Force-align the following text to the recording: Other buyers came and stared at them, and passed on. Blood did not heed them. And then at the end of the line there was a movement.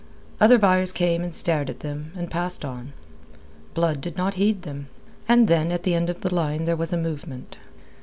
Other 0.39 0.57
buyers 0.57 0.91
came 0.91 1.21
and 1.23 1.35
stared 1.35 1.69
at 1.69 1.81
them, 1.81 2.11
and 2.15 2.31
passed 2.31 2.65
on. 2.65 2.91
Blood 3.75 4.01
did 4.01 4.17
not 4.17 4.33
heed 4.33 4.63
them. 4.63 4.87
And 5.29 5.47
then 5.47 5.71
at 5.71 5.83
the 5.83 5.93
end 5.93 6.09
of 6.09 6.21
the 6.21 6.33
line 6.33 6.63
there 6.63 6.75
was 6.75 6.91
a 6.91 6.97
movement. 6.97 7.55